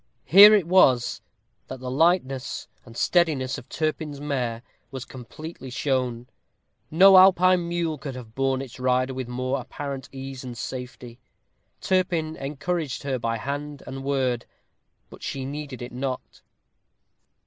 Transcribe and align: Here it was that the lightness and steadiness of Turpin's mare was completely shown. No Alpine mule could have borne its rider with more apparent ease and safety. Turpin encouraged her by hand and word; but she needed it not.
Here 0.25 0.55
it 0.55 0.65
was 0.65 1.21
that 1.67 1.79
the 1.79 1.91
lightness 1.91 2.67
and 2.85 2.97
steadiness 2.97 3.59
of 3.59 3.69
Turpin's 3.69 4.19
mare 4.19 4.63
was 4.89 5.05
completely 5.05 5.69
shown. 5.69 6.25
No 6.89 7.17
Alpine 7.17 7.69
mule 7.69 7.99
could 7.99 8.15
have 8.15 8.33
borne 8.33 8.63
its 8.63 8.79
rider 8.79 9.13
with 9.13 9.27
more 9.27 9.59
apparent 9.61 10.09
ease 10.11 10.43
and 10.43 10.57
safety. 10.57 11.19
Turpin 11.81 12.35
encouraged 12.37 13.03
her 13.03 13.19
by 13.19 13.37
hand 13.37 13.83
and 13.85 14.03
word; 14.03 14.47
but 15.11 15.21
she 15.21 15.45
needed 15.45 15.83
it 15.83 15.91
not. 15.91 16.41